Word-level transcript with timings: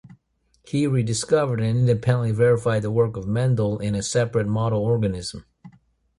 He 0.67 0.87
rediscovered 0.87 1.61
and 1.61 1.81
independently 1.81 2.31
verified 2.31 2.81
the 2.81 2.89
work 2.89 3.15
of 3.15 3.27
Mendel 3.27 3.77
in 3.77 3.93
a 3.93 4.01
separate 4.01 4.47
model 4.47 4.79
organism. 4.81 5.45